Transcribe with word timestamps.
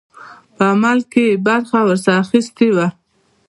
په 0.55 0.63
عمل 0.73 0.99
کې 1.11 1.23
یې 1.29 1.39
برخه 1.47 1.77
ورسره 1.87 2.13
اخیستې 2.23 2.67
وه. 2.75 2.87